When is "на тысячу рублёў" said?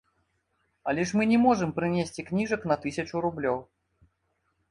2.71-3.57